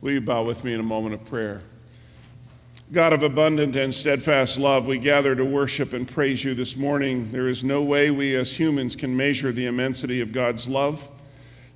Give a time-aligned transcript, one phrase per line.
[0.00, 1.60] Will you bow with me in a moment of prayer?
[2.90, 7.30] God of abundant and steadfast love, we gather to worship and praise you this morning.
[7.30, 11.06] There is no way we as humans can measure the immensity of God's love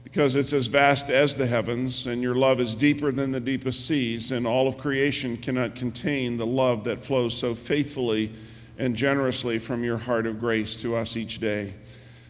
[0.02, 3.86] because it's as vast as the heavens, and your love is deeper than the deepest
[3.86, 8.32] seas, and all of creation cannot contain the love that flows so faithfully
[8.78, 11.74] and generously from your heart of grace to us each day.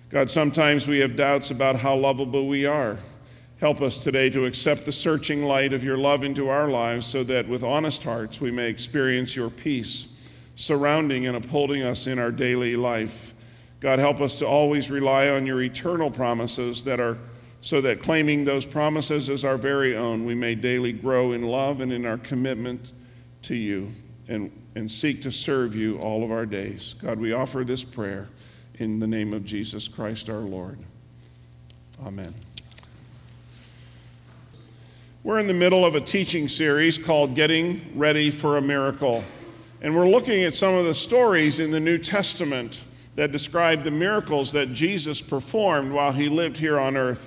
[0.09, 2.99] God, sometimes we have doubts about how lovable we are.
[3.61, 7.23] Help us today to accept the searching light of your love into our lives so
[7.25, 10.09] that with honest hearts we may experience your peace
[10.57, 13.35] surrounding and upholding us in our daily life.
[13.81, 17.19] God, help us to always rely on your eternal promises that are
[17.61, 21.81] so that claiming those promises as our very own, we may daily grow in love
[21.81, 22.93] and in our commitment
[23.41, 23.91] to you
[24.29, 26.95] and, and seek to serve you all of our days.
[27.01, 28.29] God, we offer this prayer
[28.75, 30.79] in the name of Jesus Christ our Lord.
[32.05, 32.35] Amen.
[35.25, 39.25] We're in the middle of a teaching series called Getting Ready for a Miracle.
[39.81, 42.83] And we're looking at some of the stories in the New Testament
[43.15, 47.27] that describe the miracles that Jesus performed while he lived here on earth.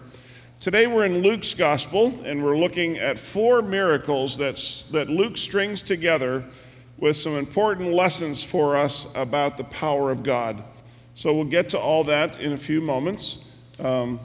[0.60, 5.82] Today we're in Luke's gospel and we're looking at four miracles that's, that Luke strings
[5.82, 6.46] together
[7.00, 10.64] with some important lessons for us about the power of God.
[11.16, 13.44] So we'll get to all that in a few moments.
[13.80, 14.20] Um,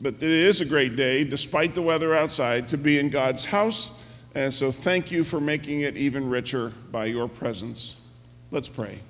[0.00, 3.90] but it is a great day, despite the weather outside, to be in God's house.
[4.34, 7.96] And so thank you for making it even richer by your presence.
[8.50, 9.00] Let's pray.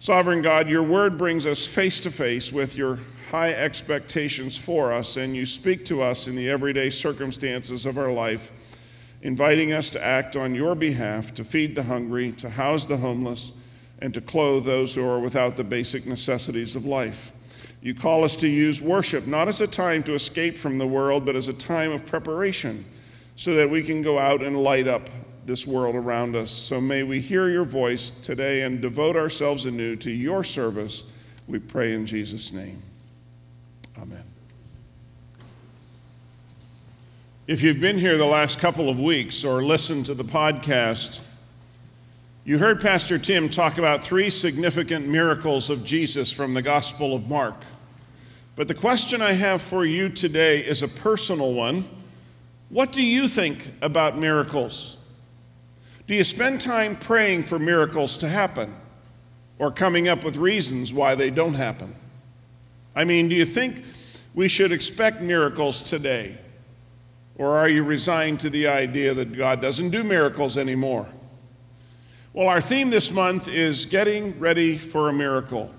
[0.00, 2.98] Sovereign God, your word brings us face to face with your
[3.30, 8.12] high expectations for us, and you speak to us in the everyday circumstances of our
[8.12, 8.52] life,
[9.22, 13.52] inviting us to act on your behalf, to feed the hungry, to house the homeless,
[14.00, 17.32] and to clothe those who are without the basic necessities of life.
[17.86, 21.24] You call us to use worship not as a time to escape from the world,
[21.24, 22.84] but as a time of preparation
[23.36, 25.08] so that we can go out and light up
[25.44, 26.50] this world around us.
[26.50, 31.04] So may we hear your voice today and devote ourselves anew to your service.
[31.46, 32.82] We pray in Jesus' name.
[34.02, 34.24] Amen.
[37.46, 41.20] If you've been here the last couple of weeks or listened to the podcast,
[42.44, 47.28] you heard Pastor Tim talk about three significant miracles of Jesus from the Gospel of
[47.28, 47.54] Mark.
[48.56, 51.86] But the question I have for you today is a personal one.
[52.70, 54.96] What do you think about miracles?
[56.06, 58.74] Do you spend time praying for miracles to happen
[59.58, 61.94] or coming up with reasons why they don't happen?
[62.94, 63.84] I mean, do you think
[64.34, 66.38] we should expect miracles today?
[67.36, 71.06] Or are you resigned to the idea that God doesn't do miracles anymore?
[72.32, 75.74] Well, our theme this month is getting ready for a miracle.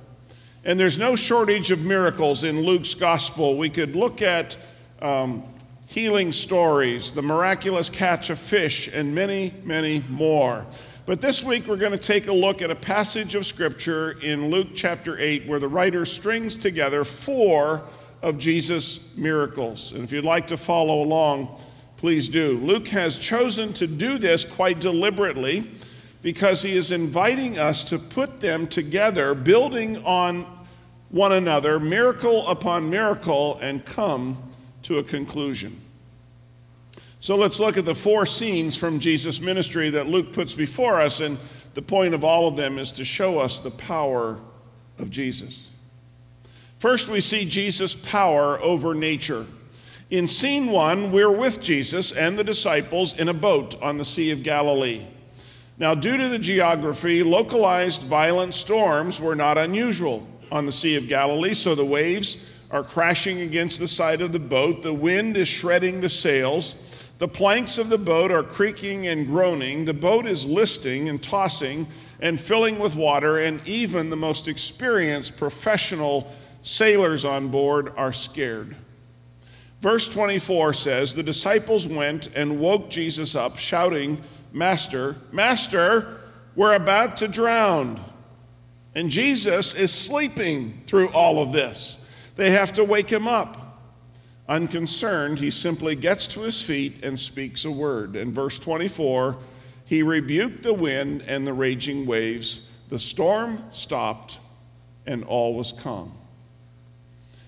[0.68, 3.56] And there's no shortage of miracles in Luke's gospel.
[3.56, 4.58] We could look at
[5.02, 5.46] um,
[5.86, 10.66] healing stories, the miraculous catch of fish, and many, many more.
[11.06, 14.50] But this week we're going to take a look at a passage of scripture in
[14.50, 17.84] Luke chapter 8 where the writer strings together four
[18.22, 19.94] of Jesus' miracles.
[19.94, 21.62] And if you'd like to follow along,
[21.96, 22.58] please do.
[22.58, 25.72] Luke has chosen to do this quite deliberately
[26.22, 30.57] because he is inviting us to put them together, building on
[31.10, 34.38] one another, miracle upon miracle, and come
[34.84, 35.80] to a conclusion.
[37.20, 41.20] So let's look at the four scenes from Jesus' ministry that Luke puts before us,
[41.20, 41.38] and
[41.74, 44.38] the point of all of them is to show us the power
[45.00, 45.70] of Jesus.
[46.80, 49.46] First, we see Jesus' power over nature.
[50.10, 54.32] In scene one, we're with Jesus and the disciples in a boat on the Sea
[54.32, 55.06] of Galilee.
[55.80, 61.08] Now, due to the geography, localized violent storms were not unusual on the Sea of
[61.08, 64.82] Galilee, so the waves are crashing against the side of the boat.
[64.82, 66.76] The wind is shredding the sails.
[67.20, 69.86] The planks of the boat are creaking and groaning.
[69.86, 71.88] The boat is listing and tossing
[72.20, 76.32] and filling with water, and even the most experienced professional
[76.64, 78.76] sailors on board are scared.
[79.82, 84.22] Verse 24 says The disciples went and woke Jesus up, shouting,
[84.52, 86.20] Master, Master,
[86.56, 88.04] we're about to drown.
[88.98, 92.00] And Jesus is sleeping through all of this.
[92.36, 93.80] They have to wake him up.
[94.50, 98.16] Unconcerned, he simply gets to his feet and speaks a word.
[98.16, 99.38] In verse 24,
[99.86, 102.62] he rebuked the wind and the raging waves.
[102.90, 104.40] The storm stopped
[105.06, 106.12] and all was calm.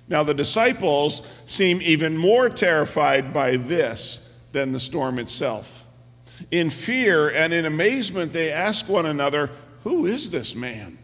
[0.07, 5.83] Now, the disciples seem even more terrified by this than the storm itself.
[6.51, 9.49] In fear and in amazement, they ask one another,
[9.83, 10.98] Who is this man?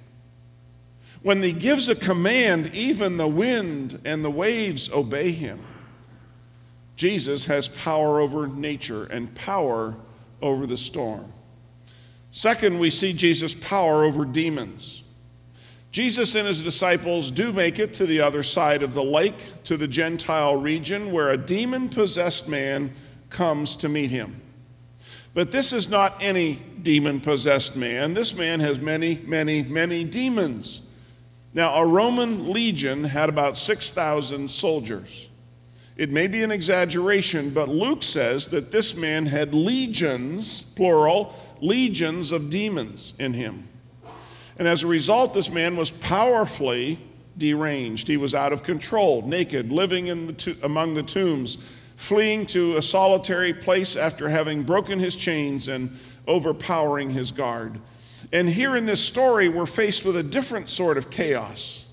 [1.26, 5.60] When he gives a command, even the wind and the waves obey him.
[6.98, 9.96] Jesus has power over nature and power
[10.40, 11.34] over the storm.
[12.30, 15.02] Second, we see Jesus' power over demons.
[15.92, 19.78] Jesus and his disciples do make it to the other side of the lake, to
[19.78, 22.94] the Gentile region, where a demon possessed man
[23.32, 24.40] comes to meet him.
[25.34, 28.14] But this is not any demon possessed man.
[28.14, 30.84] This man has many, many, many demons.
[31.56, 35.30] Now, a Roman legion had about 6,000 soldiers.
[35.96, 42.34] It may be an exaggeration, but Luke says that this man had legions, plural, legions
[42.34, 43.70] of demons in him.
[44.60, 47.00] And as a result, this man was powerfully
[47.38, 48.10] deranged.
[48.10, 51.58] He was out of control, naked, living in the to- among the tombs,
[51.96, 55.98] fleeing to a solitary place after having broken his chains and
[56.28, 57.80] overpowering his guard.
[58.32, 61.86] And here in this story, we're faced with a different sort of chaos.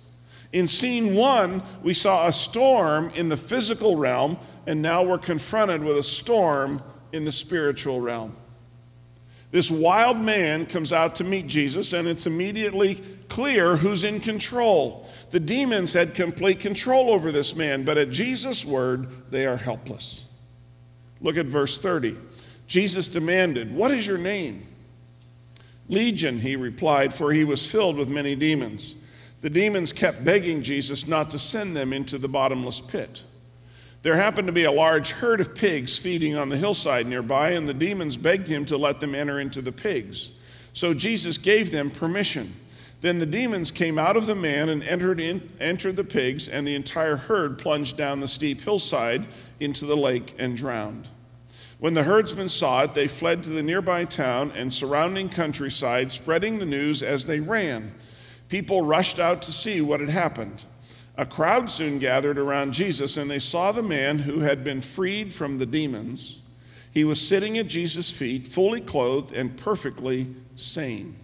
[0.52, 5.82] In scene one, we saw a storm in the physical realm, and now we're confronted
[5.82, 6.82] with a storm
[7.12, 8.36] in the spiritual realm.
[9.50, 15.08] This wild man comes out to meet Jesus, and it's immediately clear who's in control.
[15.30, 20.24] The demons had complete control over this man, but at Jesus' word, they are helpless.
[21.20, 22.16] Look at verse 30.
[22.66, 24.66] Jesus demanded, What is your name?
[25.92, 28.94] Legion, he replied, for he was filled with many demons.
[29.42, 33.22] The demons kept begging Jesus not to send them into the bottomless pit.
[34.02, 37.68] There happened to be a large herd of pigs feeding on the hillside nearby, and
[37.68, 40.30] the demons begged him to let them enter into the pigs.
[40.72, 42.52] So Jesus gave them permission.
[43.00, 46.66] Then the demons came out of the man and entered, in, entered the pigs, and
[46.66, 49.26] the entire herd plunged down the steep hillside
[49.60, 51.08] into the lake and drowned.
[51.82, 56.60] When the herdsmen saw it, they fled to the nearby town and surrounding countryside, spreading
[56.60, 57.92] the news as they ran.
[58.48, 60.62] People rushed out to see what had happened.
[61.16, 65.34] A crowd soon gathered around Jesus, and they saw the man who had been freed
[65.34, 66.38] from the demons.
[66.92, 71.16] He was sitting at Jesus' feet, fully clothed and perfectly sane,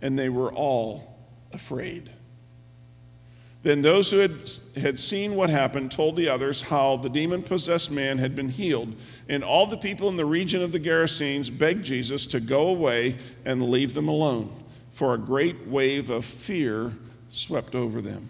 [0.00, 1.18] and they were all
[1.52, 2.08] afraid.
[3.62, 7.90] Then those who had, had seen what happened told the others how the demon possessed
[7.90, 8.94] man had been healed.
[9.28, 13.18] And all the people in the region of the Gerasenes begged Jesus to go away
[13.44, 14.54] and leave them alone,
[14.92, 16.92] for a great wave of fear
[17.30, 18.28] swept over them.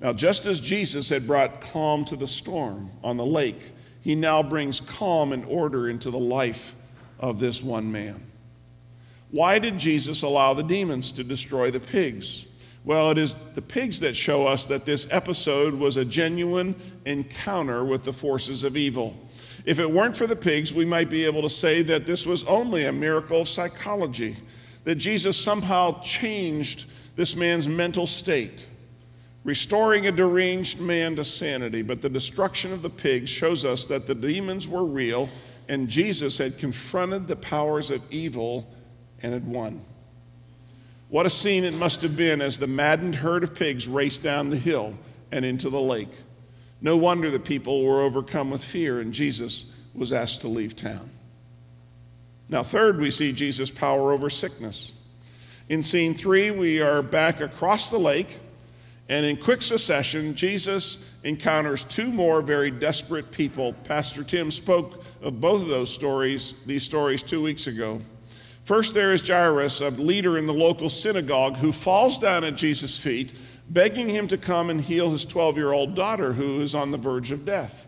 [0.00, 4.42] Now, just as Jesus had brought calm to the storm on the lake, he now
[4.42, 6.74] brings calm and order into the life
[7.18, 8.20] of this one man.
[9.30, 12.44] Why did Jesus allow the demons to destroy the pigs?
[12.84, 16.74] Well, it is the pigs that show us that this episode was a genuine
[17.06, 19.16] encounter with the forces of evil.
[19.64, 22.44] If it weren't for the pigs, we might be able to say that this was
[22.44, 24.36] only a miracle of psychology,
[24.84, 26.84] that Jesus somehow changed
[27.16, 28.68] this man's mental state
[29.44, 31.82] restoring a deranged man to sanity.
[31.82, 35.28] But the destruction of the pigs shows us that the demons were real
[35.68, 38.66] and Jesus had confronted the powers of evil
[39.22, 39.82] and had won.
[41.08, 44.50] What a scene it must have been as the maddened herd of pigs raced down
[44.50, 44.94] the hill
[45.30, 46.08] and into the lake.
[46.80, 51.10] No wonder the people were overcome with fear and Jesus was asked to leave town.
[52.48, 54.92] Now, third, we see Jesus' power over sickness.
[55.68, 58.40] In scene three, we are back across the lake
[59.08, 63.74] and in quick succession, Jesus encounters two more very desperate people.
[63.84, 68.00] Pastor Tim spoke of both of those stories, these stories, two weeks ago.
[68.64, 72.96] First, there is Jairus, a leader in the local synagogue, who falls down at Jesus'
[72.96, 73.34] feet,
[73.68, 76.96] begging him to come and heal his 12 year old daughter who is on the
[76.96, 77.86] verge of death.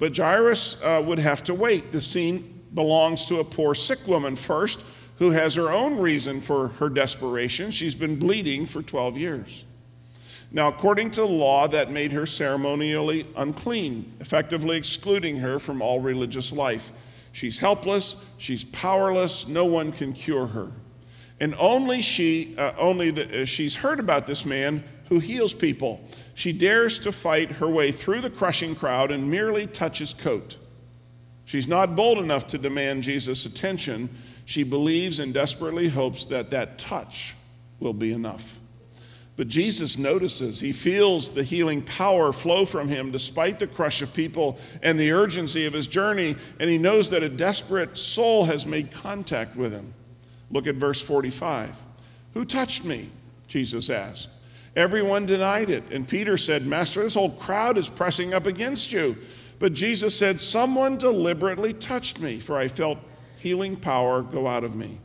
[0.00, 1.92] But Jairus uh, would have to wait.
[1.92, 4.80] The scene belongs to a poor sick woman first,
[5.18, 7.70] who has her own reason for her desperation.
[7.70, 9.64] She's been bleeding for 12 years.
[10.50, 16.00] Now, according to the law, that made her ceremonially unclean, effectively excluding her from all
[16.00, 16.92] religious life.
[17.38, 20.72] She's helpless, she's powerless, no one can cure her.
[21.38, 26.00] And only she, uh, only the, uh, she's heard about this man who heals people.
[26.34, 30.56] She dares to fight her way through the crushing crowd and merely touches coat.
[31.44, 34.08] She's not bold enough to demand Jesus' attention.
[34.44, 37.36] She believes and desperately hopes that that touch
[37.78, 38.57] will be enough.
[39.38, 44.12] But Jesus notices, he feels the healing power flow from him despite the crush of
[44.12, 48.66] people and the urgency of his journey, and he knows that a desperate soul has
[48.66, 49.94] made contact with him.
[50.50, 51.76] Look at verse 45.
[52.34, 53.10] Who touched me?
[53.46, 54.28] Jesus asked.
[54.74, 59.16] Everyone denied it, and Peter said, Master, this whole crowd is pressing up against you.
[59.60, 62.98] But Jesus said, Someone deliberately touched me, for I felt
[63.36, 64.98] healing power go out of me.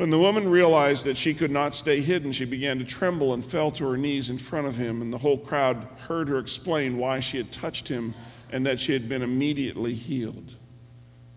[0.00, 3.44] When the woman realized that she could not stay hidden, she began to tremble and
[3.44, 6.96] fell to her knees in front of him, and the whole crowd heard her explain
[6.96, 8.14] why she had touched him
[8.50, 10.56] and that she had been immediately healed.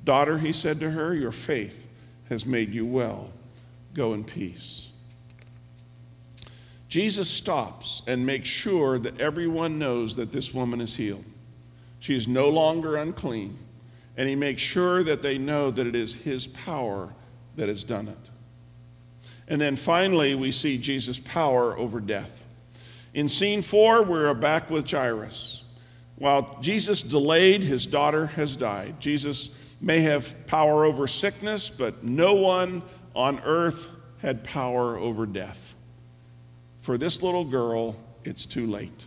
[0.06, 1.90] Daughter, he said to her, your faith
[2.30, 3.34] has made you well.
[3.94, 4.88] Go in peace.
[6.88, 11.26] Jesus stops and makes sure that everyone knows that this woman is healed.
[12.00, 13.58] She is no longer unclean,
[14.16, 17.14] and he makes sure that they know that it is his power
[17.58, 18.30] that has done it.
[19.48, 22.44] And then finally, we see Jesus' power over death.
[23.14, 25.64] In scene four, we're back with Jairus.
[26.18, 29.00] While Jesus delayed, his daughter has died.
[29.00, 32.82] Jesus may have power over sickness, but no one
[33.16, 33.90] on earth
[34.22, 35.76] had power over death.
[36.82, 39.06] For this little girl, it's too late.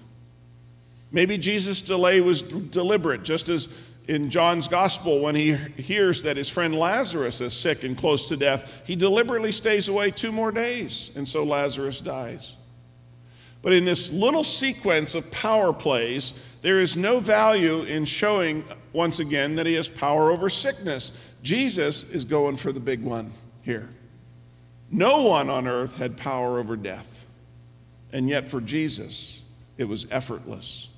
[1.11, 3.69] Maybe Jesus' delay was deliberate, just as
[4.09, 8.37] in John's gospel, when he hears that his friend Lazarus is sick and close to
[8.37, 12.55] death, he deliberately stays away two more days, and so Lazarus dies.
[13.63, 19.19] But in this little sequence of power plays, there is no value in showing, once
[19.19, 21.11] again, that he has power over sickness.
[21.43, 23.33] Jesus is going for the big one
[23.63, 23.89] here.
[24.93, 27.25] No one on earth had power over death.
[28.13, 29.43] And yet, for Jesus,
[29.79, 30.89] it was effortless.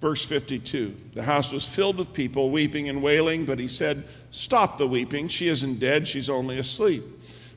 [0.00, 4.78] Verse 52 The house was filled with people weeping and wailing, but he said, Stop
[4.78, 5.28] the weeping.
[5.28, 7.04] She isn't dead, she's only asleep.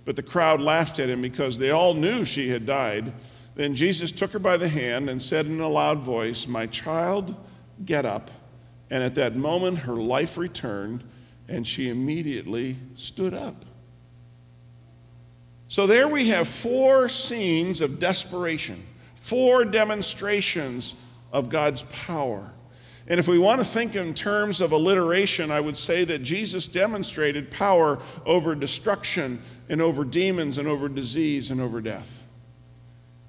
[0.05, 3.13] But the crowd laughed at him because they all knew she had died.
[3.55, 7.35] Then Jesus took her by the hand and said in a loud voice, My child,
[7.85, 8.31] get up.
[8.89, 11.03] And at that moment, her life returned,
[11.47, 13.65] and she immediately stood up.
[15.67, 18.83] So there we have four scenes of desperation,
[19.15, 20.95] four demonstrations
[21.31, 22.51] of God's power.
[23.07, 26.67] And if we want to think in terms of alliteration, I would say that Jesus
[26.67, 32.23] demonstrated power over destruction and over demons and over disease and over death.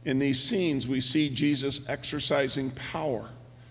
[0.04, 3.30] In these scenes, we see Jesus exercising power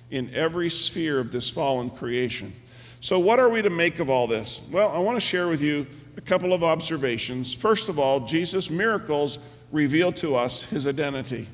[0.09, 2.53] in every sphere of this fallen creation.
[3.01, 4.61] So, what are we to make of all this?
[4.71, 7.53] Well, I want to share with you a couple of observations.
[7.53, 9.39] First of all, Jesus' miracles
[9.71, 11.47] reveal to us his identity.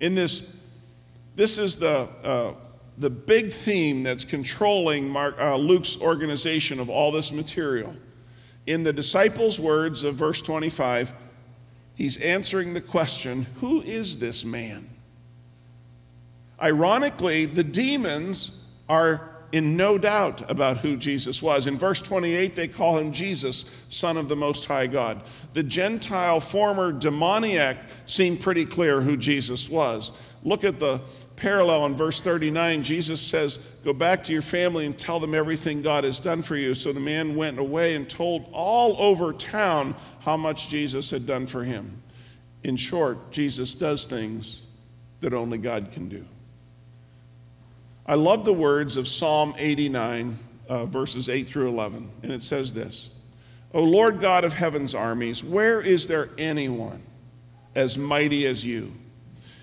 [0.00, 0.55] In this,
[1.36, 2.54] this is the, uh,
[2.98, 7.94] the big theme that's controlling Mark, uh, Luke's organization of all this material.
[8.66, 11.12] In the disciples' words of verse 25,
[11.96, 14.88] He's answering the question who is this man?
[16.62, 21.66] Ironically, the demons are in no doubt about who Jesus was.
[21.66, 25.22] In verse 28, they call him Jesus, Son of the Most High God.
[25.54, 30.12] The Gentile former demoniac seemed pretty clear who Jesus was.
[30.42, 31.00] Look at the
[31.36, 35.82] parallel in verse 39, Jesus says, Go back to your family and tell them everything
[35.82, 36.74] God has done for you.
[36.74, 41.46] So the man went away and told all over town how much Jesus had done
[41.46, 42.02] for him.
[42.64, 44.62] In short, Jesus does things
[45.20, 46.24] that only God can do.
[48.06, 50.38] I love the words of Psalm 89,
[50.68, 53.10] uh, verses 8 through 11, and it says this
[53.74, 57.02] O Lord God of heaven's armies, where is there anyone
[57.74, 58.92] as mighty as you?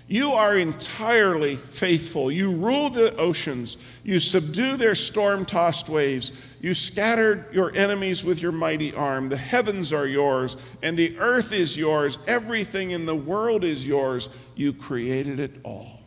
[0.06, 2.30] You are entirely faithful.
[2.30, 3.78] You rule the oceans.
[4.02, 6.32] You subdue their storm tossed waves.
[6.60, 9.30] You scattered your enemies with your mighty arm.
[9.30, 12.18] The heavens are yours, and the earth is yours.
[12.26, 14.28] Everything in the world is yours.
[14.54, 16.00] You created it all.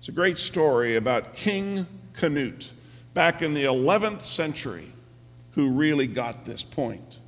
[0.00, 2.72] It's a great story about King Canute
[3.14, 4.92] back in the 11th century
[5.52, 7.20] who really got this point.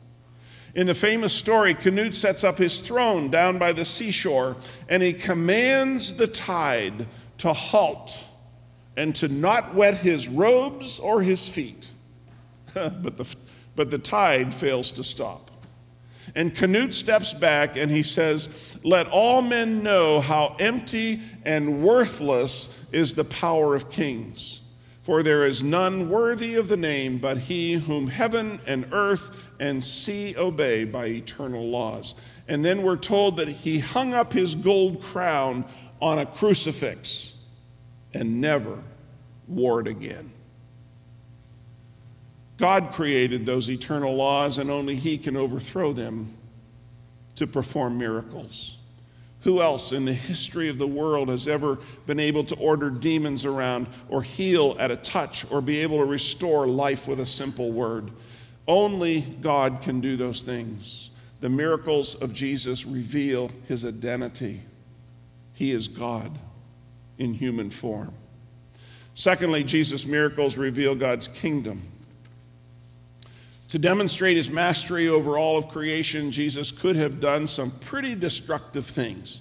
[0.77, 4.57] In the famous story, Canute sets up his throne down by the seashore
[4.91, 7.07] and he commands the tide
[7.39, 8.23] to halt
[8.95, 11.91] and to not wet his robes or his feet.
[12.75, 13.37] but, the,
[13.75, 15.51] but the tide fails to stop.
[16.35, 18.51] And Canute steps back and he says,
[18.85, 24.61] Let all men know how empty and worthless is the power of kings.
[25.05, 29.85] For there is none worthy of the name but he whom heaven and earth and
[29.85, 32.15] sea obey by eternal laws.
[32.49, 35.65] And then we're told that he hung up his gold crown
[36.01, 37.35] on a crucifix
[38.13, 38.79] and never
[39.49, 40.33] wore it again.
[42.59, 46.35] God created those eternal laws, and only He can overthrow them
[47.35, 48.77] to perform miracles.
[49.43, 53.45] Who else in the history of the world has ever been able to order demons
[53.45, 57.71] around or heal at a touch or be able to restore life with a simple
[57.71, 58.11] word?
[58.69, 61.11] Only God can do those things.
[61.41, 64.63] The miracles of Jesus reveal his identity.
[65.55, 66.39] He is God
[67.19, 68.13] in human form.
[69.15, 71.83] Secondly, Jesus' miracles reveal God's kingdom.
[73.71, 78.87] To demonstrate his mastery over all of creation, Jesus could have done some pretty destructive
[78.87, 79.41] things.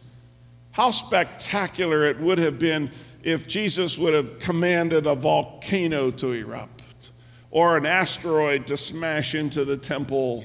[0.72, 2.92] How spectacular it would have been
[3.24, 6.82] if Jesus would have commanded a volcano to erupt,
[7.56, 10.44] or an asteroid to smash into the temple,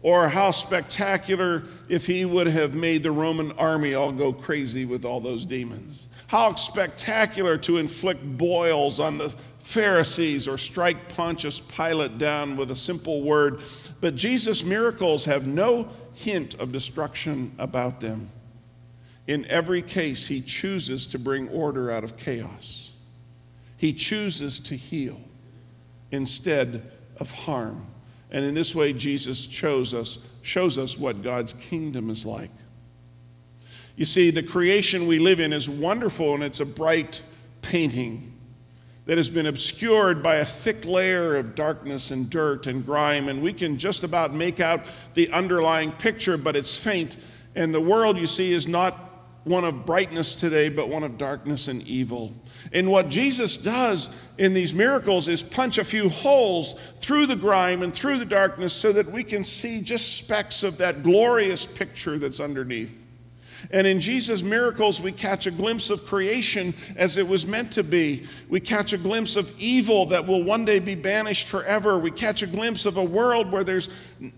[0.00, 5.04] or how spectacular if he would have made the Roman army all go crazy with
[5.04, 6.06] all those demons.
[6.28, 9.34] How spectacular to inflict boils on the
[9.64, 13.60] Pharisees or strike Pontius Pilate down with a simple word.
[14.00, 18.30] But Jesus' miracles have no hint of destruction about them.
[19.26, 22.92] In every case, he chooses to bring order out of chaos.
[23.76, 25.20] He chooses to heal
[26.16, 27.86] instead of harm.
[28.30, 32.50] And in this way, Jesus shows us, shows us what God's kingdom is like.
[33.94, 37.22] You see, the creation we live in is wonderful and it's a bright
[37.62, 38.32] painting
[39.06, 43.40] that has been obscured by a thick layer of darkness and dirt and grime, and
[43.40, 47.16] we can just about make out the underlying picture, but it's faint.
[47.54, 49.15] And the world, you see, is not
[49.46, 52.34] one of brightness today, but one of darkness and evil.
[52.72, 57.82] And what Jesus does in these miracles is punch a few holes through the grime
[57.82, 62.18] and through the darkness so that we can see just specks of that glorious picture
[62.18, 62.92] that's underneath.
[63.70, 67.84] And in Jesus' miracles, we catch a glimpse of creation as it was meant to
[67.84, 68.26] be.
[68.48, 71.98] We catch a glimpse of evil that will one day be banished forever.
[71.98, 73.88] We catch a glimpse of a world where there's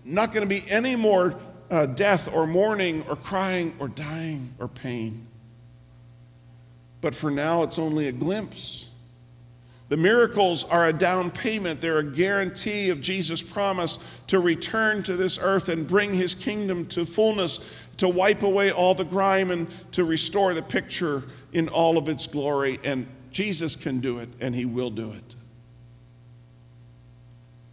[0.05, 1.35] not going to be any more
[1.69, 5.27] uh, death or mourning or crying or dying or pain.
[7.01, 8.89] But for now, it's only a glimpse.
[9.89, 11.81] The miracles are a down payment.
[11.81, 13.97] They're a guarantee of Jesus' promise
[14.27, 17.59] to return to this earth and bring his kingdom to fullness,
[17.97, 21.23] to wipe away all the grime and to restore the picture
[21.53, 22.79] in all of its glory.
[22.83, 25.35] And Jesus can do it, and he will do it.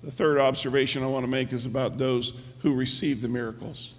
[0.03, 3.95] The third observation I want to make is about those who received the miracles.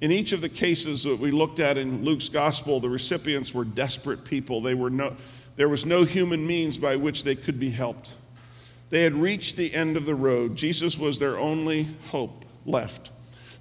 [0.00, 3.64] In each of the cases that we looked at in Luke's gospel, the recipients were
[3.64, 4.60] desperate people.
[4.60, 5.16] They were no,
[5.56, 8.14] there was no human means by which they could be helped.
[8.90, 10.56] They had reached the end of the road.
[10.56, 13.10] Jesus was their only hope left.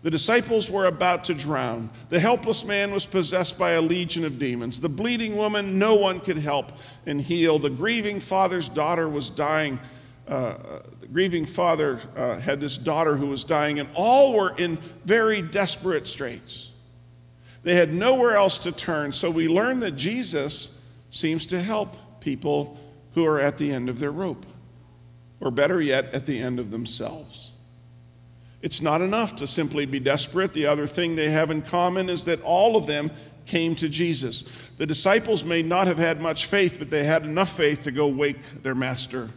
[0.03, 1.89] The disciples were about to drown.
[2.09, 4.79] The helpless man was possessed by a legion of demons.
[4.79, 6.71] The bleeding woman, no one could help
[7.07, 7.57] and heal.
[7.57, 9.79] The grieving father's daughter was dying
[10.27, 14.77] uh, the grieving father uh, had this daughter who was dying, and all were in
[15.05, 16.71] very desperate straits.
[17.63, 20.77] They had nowhere else to turn, so we learn that Jesus
[21.11, 22.77] seems to help people
[23.13, 24.45] who are at the end of their rope,
[25.39, 27.51] or better yet, at the end of themselves.
[28.61, 30.51] It's not enough to simply be desperate.
[30.51, 33.11] The other thing they have in common is that all of them
[33.45, 34.43] came to Jesus.
[34.77, 38.07] The disciples may not have had much faith, but they had enough faith to go
[38.07, 39.29] wake their master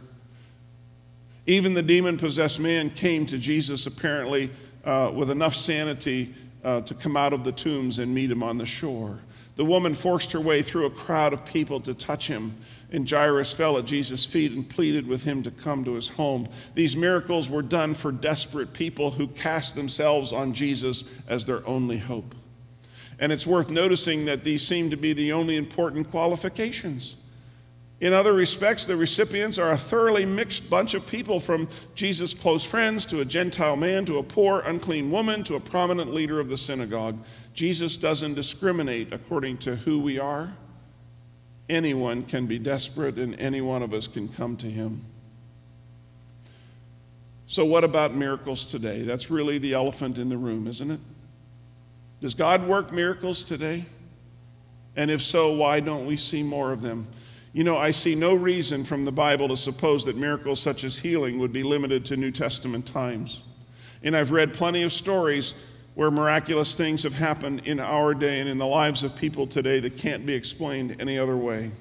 [1.51, 4.49] even the demon possessed man came to Jesus apparently
[4.85, 6.33] uh, with enough sanity
[6.63, 9.19] uh, to come out of the tombs and meet him on the shore.
[9.57, 12.55] The woman forced her way through a crowd of people to touch him,
[12.91, 16.47] and Jairus fell at Jesus' feet and pleaded with him to come to his home.
[16.73, 21.97] These miracles were done for desperate people who cast themselves on Jesus as their only
[21.97, 22.33] hope.
[23.19, 27.17] And it's worth noticing that these seem to be the only important qualifications.
[28.01, 32.63] In other respects, the recipients are a thoroughly mixed bunch of people from Jesus' close
[32.63, 36.49] friends to a Gentile man to a poor, unclean woman to a prominent leader of
[36.49, 37.19] the synagogue.
[37.53, 40.51] Jesus doesn't discriminate according to who we are.
[41.69, 45.05] Anyone can be desperate, and any one of us can come to him.
[47.45, 49.03] So, what about miracles today?
[49.03, 50.99] That's really the elephant in the room, isn't it?
[52.19, 53.85] Does God work miracles today?
[54.95, 57.07] And if so, why don't we see more of them?
[57.53, 60.97] You know, I see no reason from the Bible to suppose that miracles such as
[60.97, 63.43] healing would be limited to New Testament times.
[64.03, 65.53] And I've read plenty of stories
[65.93, 69.81] where miraculous things have happened in our day and in the lives of people today
[69.81, 71.71] that can't be explained any other way.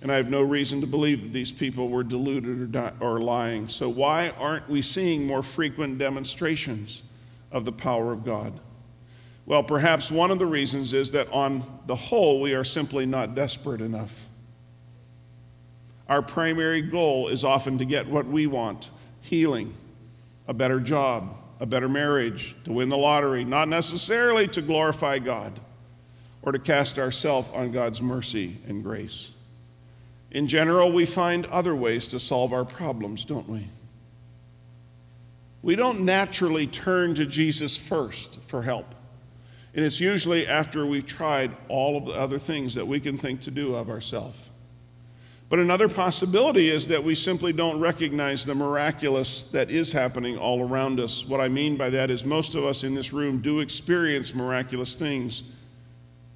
[0.00, 3.20] And I have no reason to believe that these people were deluded or, di- or
[3.20, 3.68] lying.
[3.68, 7.02] So, why aren't we seeing more frequent demonstrations
[7.50, 8.58] of the power of God?
[9.44, 13.34] Well, perhaps one of the reasons is that on the whole, we are simply not
[13.34, 14.24] desperate enough.
[16.08, 18.90] Our primary goal is often to get what we want
[19.20, 19.74] healing,
[20.46, 25.60] a better job, a better marriage, to win the lottery, not necessarily to glorify God
[26.40, 29.30] or to cast ourselves on God's mercy and grace.
[30.30, 33.68] In general, we find other ways to solve our problems, don't we?
[35.62, 38.94] We don't naturally turn to Jesus first for help.
[39.74, 43.42] And it's usually after we've tried all of the other things that we can think
[43.42, 44.38] to do of ourselves.
[45.48, 50.60] But another possibility is that we simply don't recognize the miraculous that is happening all
[50.60, 51.26] around us.
[51.26, 54.96] What I mean by that is most of us in this room do experience miraculous
[54.96, 55.44] things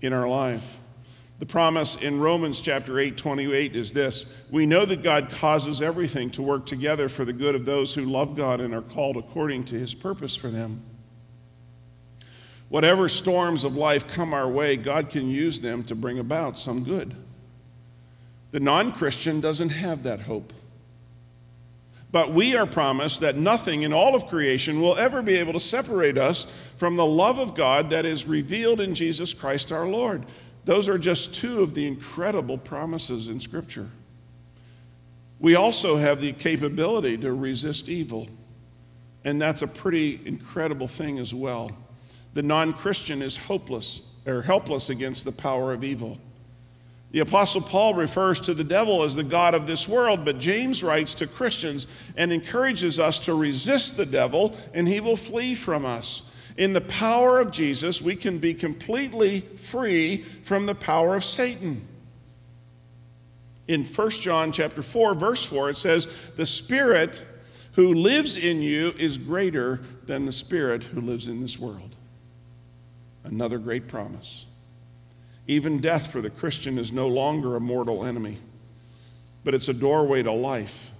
[0.01, 0.79] in our life.
[1.40, 6.31] The promise in Romans chapter 8, 28 is this We know that God causes everything
[6.31, 9.64] to work together for the good of those who love God and are called according
[9.66, 10.81] to his purpose for them.
[12.70, 16.85] Whatever storms of life come our way, God can use them to bring about some
[16.85, 17.14] good.
[18.52, 20.52] The non Christian doesn't have that hope.
[22.12, 25.60] But we are promised that nothing in all of creation will ever be able to
[25.60, 30.26] separate us from the love of God that is revealed in Jesus Christ our Lord.
[30.66, 33.88] Those are just two of the incredible promises in Scripture.
[35.40, 38.28] We also have the capability to resist evil,
[39.24, 41.72] and that's a pretty incredible thing as well.
[42.34, 46.18] The non Christian is hopeless or helpless against the power of evil.
[47.12, 50.83] The Apostle Paul refers to the devil as the God of this world, but James
[50.83, 55.85] writes to Christians and encourages us to resist the devil, and he will flee from
[55.85, 56.22] us.
[56.57, 61.87] In the power of Jesus, we can be completely free from the power of Satan.
[63.68, 67.22] In 1 John chapter 4 verse 4 it says, "The spirit
[67.72, 71.94] who lives in you is greater than the spirit who lives in this world."
[73.25, 74.46] Another great promise.
[75.46, 78.38] Even death for the Christian is no longer a mortal enemy,
[79.44, 80.92] but it's a doorway to life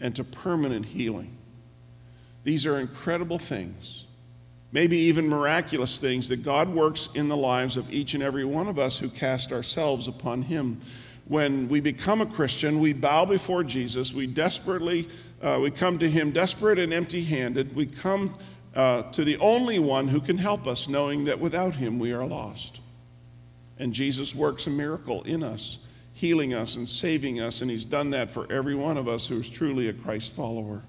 [0.00, 1.36] and to permanent healing.
[2.42, 4.04] These are incredible things,
[4.72, 8.68] maybe even miraculous things that God works in the lives of each and every one
[8.68, 10.80] of us who cast ourselves upon Him.
[11.26, 14.14] When we become a Christian, we bow before Jesus.
[14.14, 15.08] We desperately,
[15.42, 17.76] uh, we come to Him desperate and empty handed.
[17.76, 18.34] We come
[18.74, 22.24] uh, to the only one who can help us, knowing that without Him we are
[22.24, 22.80] lost.
[23.80, 25.78] And Jesus works a miracle in us,
[26.12, 27.62] healing us and saving us.
[27.62, 30.82] And He's done that for every one of us who is truly a Christ follower.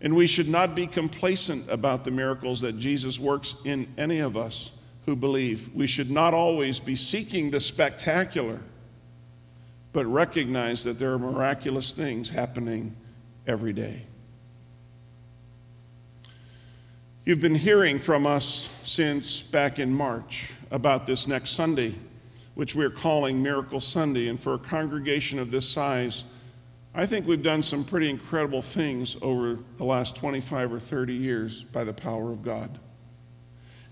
[0.00, 4.36] And we should not be complacent about the miracles that Jesus works in any of
[4.36, 4.72] us
[5.06, 5.72] who believe.
[5.74, 8.58] We should not always be seeking the spectacular,
[9.92, 12.96] but recognize that there are miraculous things happening
[13.46, 14.02] every day.
[17.24, 21.94] You've been hearing from us since back in March about this next Sunday
[22.58, 24.26] which we're calling Miracle Sunday.
[24.26, 26.24] And for a congregation of this size,
[26.92, 31.62] I think we've done some pretty incredible things over the last 25 or 30 years
[31.62, 32.80] by the power of God.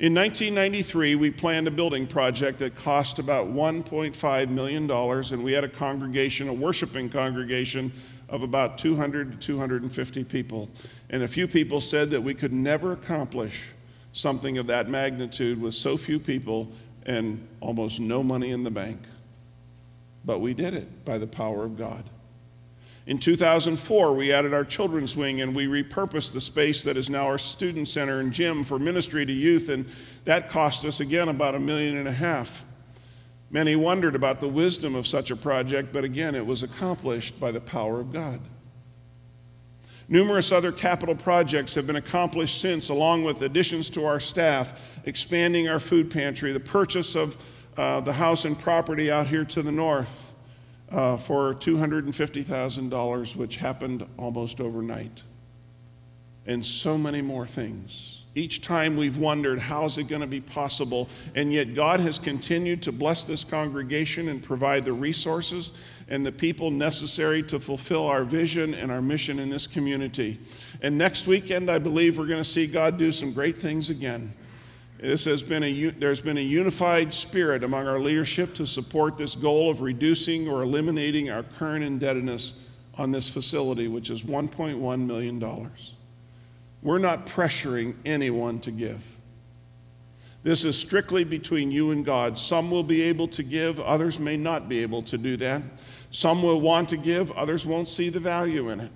[0.01, 5.63] In 1993, we planned a building project that cost about $1.5 million, and we had
[5.63, 7.93] a congregation, a worshiping congregation
[8.29, 10.69] of about 200 to 250 people.
[11.11, 13.67] And a few people said that we could never accomplish
[14.13, 16.73] something of that magnitude with so few people
[17.07, 18.99] and almost no money in the bank.
[20.25, 22.05] But we did it by the power of God.
[23.07, 27.27] In 2004, we added our children's wing and we repurposed the space that is now
[27.27, 29.89] our student center and gym for ministry to youth, and
[30.25, 32.65] that cost us again about a million and a half.
[33.49, 37.53] Many wondered about the wisdom of such a project, but again, it was accomplished by
[37.53, 38.41] the power of God.
[40.09, 45.69] Numerous other capital projects have been accomplished since, along with additions to our staff, expanding
[45.69, 47.37] our food pantry, the purchase of
[47.77, 50.33] uh, the house and property out here to the north
[50.93, 55.23] uh, for $250,000, which happened almost overnight,
[56.47, 58.16] and so many more things.
[58.37, 61.09] Each time we've wondered, how is it going to be possible?
[61.35, 65.73] And yet, God has continued to bless this congregation and provide the resources
[66.09, 70.39] and the people necessary to fulfill our vision and our mission in this community.
[70.83, 74.35] And next weekend, I believe we're going to see God do some great things again.
[75.01, 79.35] This has been a, there's been a unified spirit among our leadership to support this
[79.35, 82.53] goal of reducing or eliminating our current indebtedness
[82.99, 85.71] on this facility, which is $1.1 million.
[86.87, 89.03] We're not pressuring anyone to give.
[90.45, 92.39] This is strictly between you and God.
[92.39, 95.63] Some will be able to give, others may not be able to do that.
[96.13, 98.93] Some will want to give, others won't see the value in it.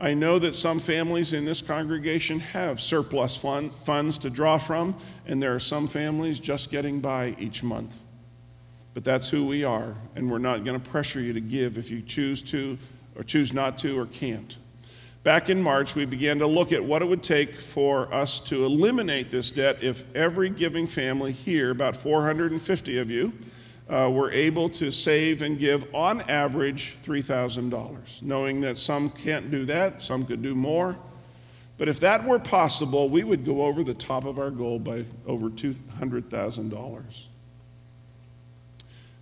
[0.00, 4.96] I know that some families in this congregation have surplus fund, funds to draw from,
[5.24, 7.96] and there are some families just getting by each month.
[8.94, 11.88] But that's who we are, and we're not going to pressure you to give if
[11.88, 12.76] you choose to,
[13.14, 14.56] or choose not to, or can't.
[15.22, 18.64] Back in March, we began to look at what it would take for us to
[18.64, 23.32] eliminate this debt if every giving family here, about 450 of you,
[23.88, 29.64] uh, were able to save and give on average $3,000, knowing that some can't do
[29.66, 30.96] that, some could do more.
[31.78, 35.04] But if that were possible, we would go over the top of our goal by
[35.26, 37.02] over $200,000.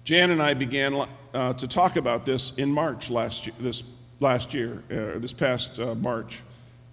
[0.04, 3.82] Jan and I began uh, to talk about this in March last year, this
[4.20, 6.40] last year, uh, this past uh, March,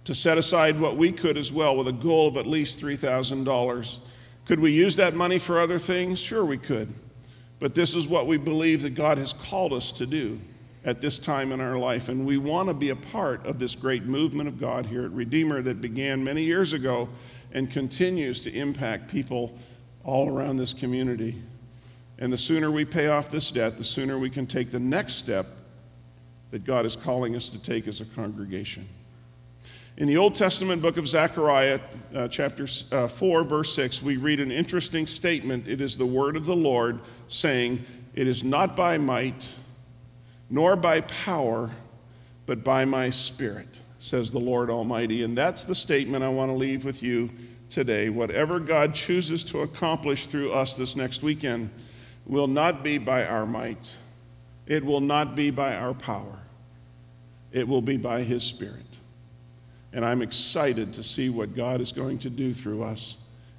[0.04, 3.98] to set aside what we could as well with a goal of at least $3,000.
[4.46, 6.18] Could we use that money for other things?
[6.18, 6.92] Sure, we could.
[7.60, 10.40] But this is what we believe that God has called us to do
[10.84, 12.08] at this time in our life.
[12.08, 15.10] And we want to be a part of this great movement of God here at
[15.10, 17.08] Redeemer that began many years ago
[17.52, 19.58] and continues to impact people
[20.04, 21.42] all around this community.
[22.18, 25.14] And the sooner we pay off this debt, the sooner we can take the next
[25.14, 25.57] step
[26.50, 28.88] that God is calling us to take as a congregation.
[29.98, 31.80] In the Old Testament book of Zechariah,
[32.14, 35.66] uh, chapter uh, 4, verse 6, we read an interesting statement.
[35.66, 37.84] It is the word of the Lord saying,
[38.14, 39.48] It is not by might,
[40.50, 41.70] nor by power,
[42.46, 45.24] but by my spirit, says the Lord Almighty.
[45.24, 47.28] And that's the statement I want to leave with you
[47.68, 48.08] today.
[48.08, 51.70] Whatever God chooses to accomplish through us this next weekend
[52.24, 53.96] will not be by our might,
[54.68, 56.38] it will not be by our power,
[57.50, 58.84] it will be by His Spirit.
[59.94, 63.16] And I'm excited to see what God is going to do through us,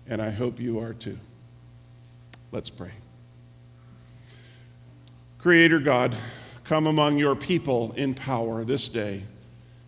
[0.08, 1.18] and I hope you are too.
[2.52, 2.92] Let's pray.
[5.40, 6.16] Creator God,
[6.64, 9.24] come among your people in power this day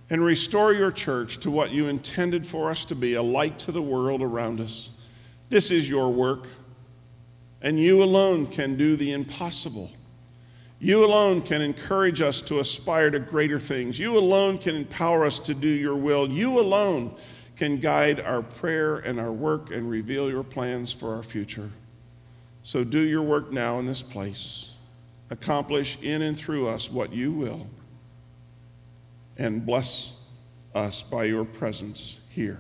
[0.10, 3.72] and restore your church to what you intended for us to be a light to
[3.72, 4.90] the world around us.
[5.50, 6.48] This is your work,
[7.62, 9.92] and you alone can do the impossible.
[10.84, 14.00] You alone can encourage us to aspire to greater things.
[14.00, 16.28] You alone can empower us to do your will.
[16.28, 17.16] You alone
[17.56, 21.70] can guide our prayer and our work and reveal your plans for our future.
[22.64, 24.72] So do your work now in this place.
[25.30, 27.68] Accomplish in and through us what you will.
[29.38, 30.14] And bless
[30.74, 32.58] us by your presence here.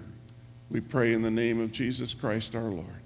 [0.69, 3.01] We pray in the name of Jesus Christ our Lord.